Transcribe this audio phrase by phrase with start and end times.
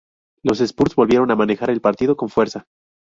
[0.41, 2.65] Los Spurs volvieron a manejar el partido con fuerza.